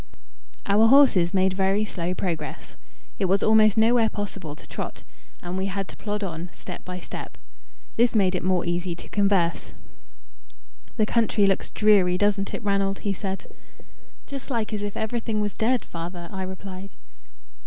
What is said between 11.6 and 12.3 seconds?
dreary,